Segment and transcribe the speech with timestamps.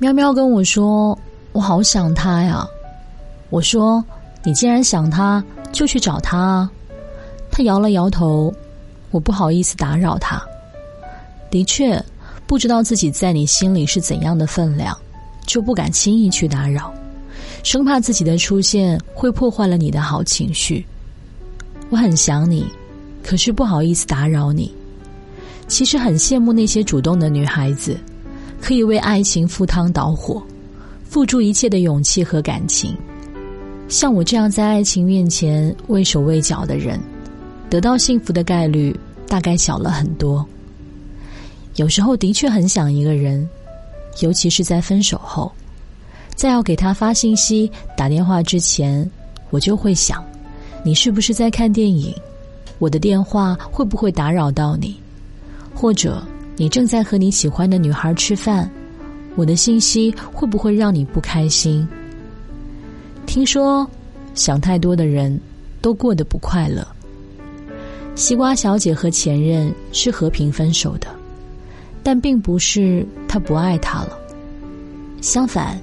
[0.00, 1.16] 喵喵跟我说
[1.52, 2.66] ：“我好想他呀。”
[3.50, 4.02] 我说
[4.42, 6.70] ：“你既然想他，就去找他啊。”
[7.52, 8.50] 他摇了摇头，
[9.10, 10.42] 我不好意思打扰他。
[11.50, 12.02] 的确，
[12.46, 14.96] 不知道自己在你心里是怎样的分量，
[15.44, 16.90] 就不敢轻易去打扰，
[17.62, 20.82] 生怕自己的出现会破坏了你的好情绪。
[21.90, 22.64] 我很想你，
[23.22, 24.74] 可是不好意思打扰你。
[25.68, 27.98] 其实很羡慕那些主动的女孩子。
[28.60, 30.42] 可以为爱情赴汤蹈火，
[31.02, 32.96] 付出一切的勇气和感情。
[33.88, 37.00] 像我这样在爱情面前畏手畏脚的人，
[37.68, 38.94] 得到幸福的概率
[39.26, 40.46] 大概小了很多。
[41.76, 43.48] 有时候的确很想一个人，
[44.20, 45.50] 尤其是在分手后，
[46.36, 49.08] 在要给他发信息、打电话之前，
[49.50, 50.22] 我就会想：
[50.84, 52.14] 你是不是在看电影？
[52.78, 54.96] 我的电话会不会打扰到你？
[55.74, 56.22] 或者？
[56.60, 58.70] 你正在和你喜欢的女孩吃饭，
[59.34, 61.88] 我的信息会不会让你不开心？
[63.24, 63.90] 听说
[64.34, 65.40] 想太多的人
[65.80, 66.86] 都过得不快乐。
[68.14, 71.06] 西瓜小姐和前任是和平分手的，
[72.02, 74.18] 但并不是她不爱他了。
[75.22, 75.80] 相反，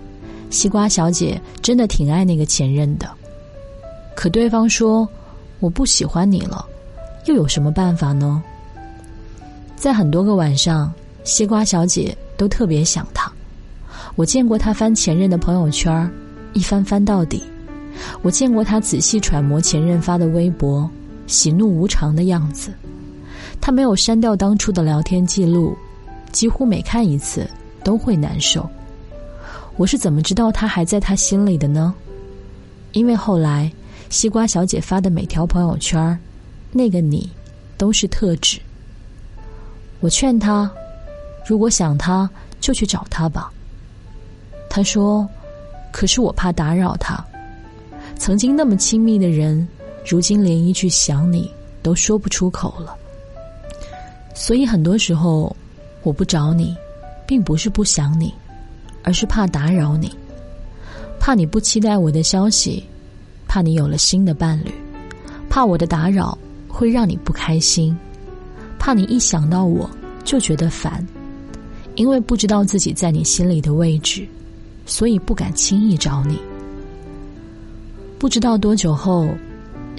[0.52, 3.10] 西瓜小姐真的挺爱那个前任的。
[4.16, 5.10] 可对方说
[5.60, 6.64] ：“我不喜欢你了，
[7.26, 8.44] 又有什么办法呢？”
[9.78, 10.92] 在很多个晚上，
[11.24, 13.32] 西瓜小姐都特别想他。
[14.16, 16.12] 我见过他翻前任的朋友圈，
[16.54, 17.44] 一翻翻到底；
[18.24, 20.90] 我见过他仔细揣摩前任发的微博，
[21.28, 22.74] 喜怒无常的样子。
[23.62, 25.78] 他没有删掉当初的聊天记录，
[26.32, 27.48] 几乎每看一次
[27.84, 28.68] 都会难受。
[29.76, 31.94] 我是怎么知道他还在他心里的呢？
[32.94, 33.72] 因为后来
[34.10, 36.18] 西瓜小姐发的每条朋友圈，
[36.72, 37.30] 那个你
[37.78, 38.60] 都是特指。
[40.00, 40.72] 我劝他，
[41.46, 43.52] 如果想他，就去找他吧。
[44.70, 45.28] 他说
[45.92, 47.24] ：“可是我怕打扰他。
[48.16, 49.68] 曾经那么亲密的人，
[50.06, 52.96] 如今连一句想你都说不出口了。
[54.36, 55.56] 所以很多时候，
[56.04, 56.76] 我不找你，
[57.26, 58.32] 并不是不想你，
[59.02, 60.14] 而是怕打扰你，
[61.20, 62.86] 怕你不期待我的消息，
[63.48, 64.72] 怕你有了新的伴侣，
[65.50, 66.38] 怕我的打扰
[66.68, 67.98] 会让你不开心。”
[68.88, 69.90] 怕你一想到我
[70.24, 71.06] 就觉得烦，
[71.96, 74.26] 因为不知道自己在你心里的位置，
[74.86, 76.40] 所以不敢轻易找你。
[78.18, 79.28] 不知道多久后，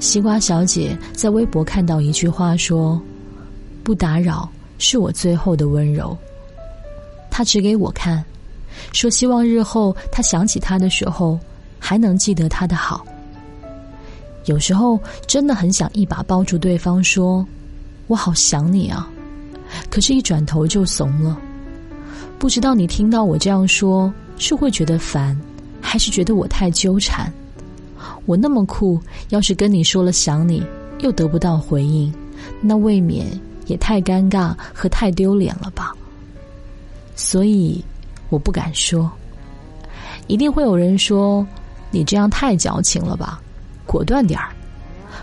[0.00, 2.98] 西瓜小姐在微博看到一句话说
[3.84, 6.16] ：“不打扰是我最后的温柔。”
[7.30, 8.24] 她指给我看，
[8.94, 11.38] 说希望日后她想起他的时候，
[11.78, 13.06] 还能记得他的好。
[14.46, 17.46] 有时候真的很想一把抱住对方说。
[18.08, 19.08] 我好想你啊，
[19.88, 21.38] 可是，一转头就怂了。
[22.38, 25.38] 不知道你听到我这样说，是会觉得烦，
[25.80, 27.32] 还是觉得我太纠缠？
[28.24, 30.62] 我那么酷，要是跟你说了想你，
[31.00, 32.12] 又得不到回应，
[32.60, 33.26] 那未免
[33.66, 35.94] 也太尴尬和太丢脸了吧？
[37.14, 37.84] 所以，
[38.30, 39.10] 我不敢说。
[40.28, 41.46] 一定会有人说，
[41.90, 43.40] 你这样太矫情了吧？
[43.86, 44.48] 果断点儿。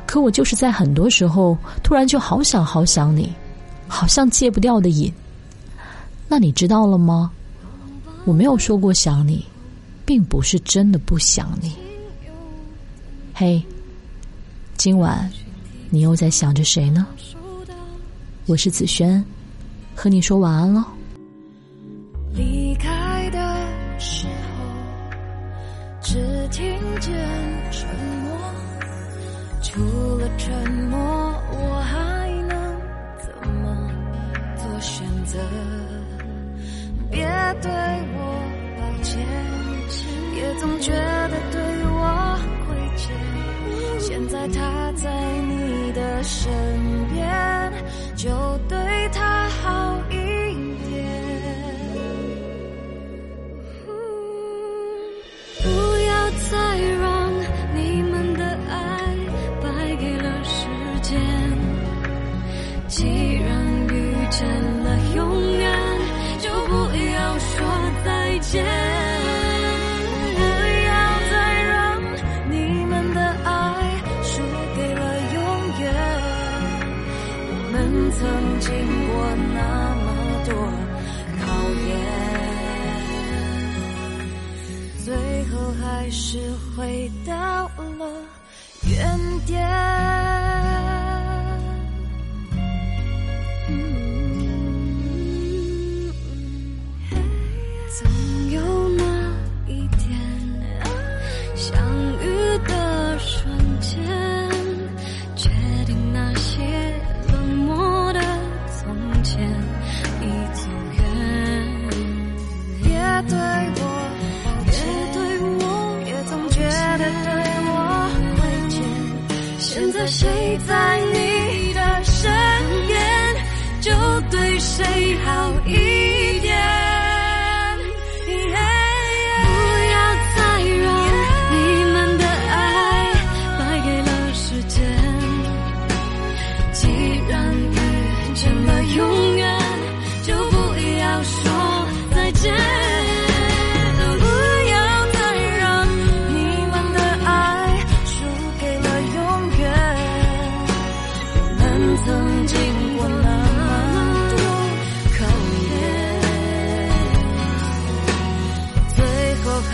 [0.05, 3.33] 可我就是在很多时候突然就好想好想你，
[3.87, 5.11] 好像戒不掉的瘾。
[6.27, 7.31] 那你知道了吗？
[8.25, 9.45] 我没有说过想你，
[10.05, 11.71] 并不是真的不想你。
[13.33, 13.61] 嘿，
[14.77, 15.29] 今晚
[15.89, 17.05] 你又在想着谁呢？
[18.45, 19.23] 我是子轩，
[19.95, 20.83] 和你说晚安喽。
[22.33, 23.39] 离开的
[23.99, 24.63] 时候，
[26.01, 26.45] 只。
[26.55, 26.63] 听
[27.01, 27.13] 见
[27.69, 27.85] 春，
[29.75, 29.81] 除
[30.19, 30.97] 了沉默，
[31.51, 32.55] 我还能
[33.19, 33.91] 怎么
[34.55, 35.37] 做选择？
[37.11, 37.19] 别
[37.61, 37.69] 对
[38.15, 38.17] 我
[38.79, 39.19] 抱歉，
[40.37, 41.59] 也总觉得对
[41.91, 43.11] 我亏欠。
[43.99, 45.11] 现在他在
[45.41, 46.49] 你的身
[62.95, 63.43] 既然
[63.89, 64.47] 遇见
[64.81, 65.69] 了永远，
[66.39, 67.53] 就不要说
[68.05, 68.63] 再见。
[70.33, 70.95] 不要
[71.29, 71.33] 再
[71.63, 71.73] 让
[72.49, 72.55] 你
[72.85, 73.51] 们的爱
[74.23, 74.41] 输
[74.77, 75.03] 给了
[75.33, 75.37] 永
[75.81, 75.83] 远。
[77.51, 77.75] 我们
[78.11, 78.23] 曾
[78.61, 78.71] 经
[79.09, 79.13] 过
[79.53, 79.59] 那
[80.05, 80.07] 么
[80.45, 80.55] 多
[81.43, 81.45] 考
[81.89, 81.91] 验。
[85.03, 85.11] 最
[85.51, 85.53] 后
[85.83, 86.39] 还是
[86.77, 87.33] 回到
[87.99, 88.07] 了
[88.87, 88.95] 原
[89.45, 90.14] 点。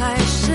[0.01, 0.50] 还是